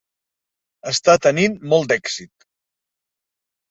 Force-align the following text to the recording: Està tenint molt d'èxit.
Està 0.93 1.17
tenint 1.27 1.61
molt 1.75 1.95
d'èxit. 1.95 2.53